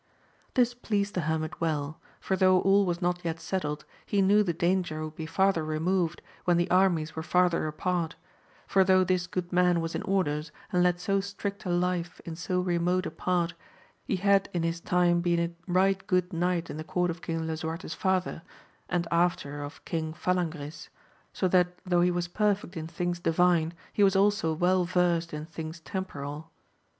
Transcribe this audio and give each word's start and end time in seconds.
This 0.55 0.73
pleased 0.73 1.13
the 1.13 1.21
hermit 1.21 1.61
well; 1.61 1.99
for 2.19 2.35
though 2.35 2.59
all 2.61 2.87
was 2.87 3.03
not 3.03 3.23
yet 3.23 3.39
settled, 3.39 3.85
he 4.03 4.19
knew 4.19 4.41
the 4.41 4.51
danger 4.51 5.03
would 5.03 5.13
be 5.15 5.27
farther 5.27 5.63
removed, 5.63 6.23
when 6.43 6.57
the 6.57 6.71
armies 6.71 7.15
were 7.15 7.21
far 7.21 7.49
ther 7.49 7.67
apart; 7.67 8.15
for 8.65 8.83
though 8.83 9.03
this 9.03 9.27
good 9.27 9.53
man 9.53 9.79
was 9.79 9.93
in 9.93 10.01
orders, 10.01 10.51
and 10.71 10.81
led 10.81 10.99
so 10.99 11.19
strict 11.21 11.65
a 11.65 11.69
life 11.69 12.19
in 12.25 12.35
so 12.35 12.61
remote 12.61 13.05
a 13.05 13.11
part, 13.11 13.53
he 14.07 14.15
had 14.15 14.49
in 14.53 14.63
his 14.63 14.79
time 14.81 15.21
been 15.21 15.39
a 15.39 15.71
right 15.71 16.07
good 16.07 16.33
knight 16.33 16.71
in 16.71 16.77
the 16.77 16.83
court 16.83 17.11
of 17.11 17.21
King 17.21 17.45
Lisuarte's 17.45 17.93
father, 17.93 18.41
and 18.89 19.07
after 19.11 19.61
of 19.61 19.85
King 19.85 20.13
Falangris, 20.13 20.89
so 21.31 21.47
that 21.47 21.77
though 21.85 22.01
he 22.01 22.09
was 22.09 22.27
perfect 22.27 22.75
in 22.75 22.87
things 22.87 23.19
divine, 23.19 23.71
he 23.93 24.03
was 24.03 24.15
also 24.15 24.51
well 24.51 24.83
versed 24.83 25.31
in 25.31 25.45
things 25.45 25.79
temporal. 25.79 26.49